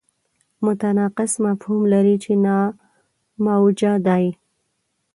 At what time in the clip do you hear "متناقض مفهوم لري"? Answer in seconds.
0.65-2.15